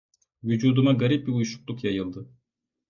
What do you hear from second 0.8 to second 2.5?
garip bir uyuşukluk yayıldı.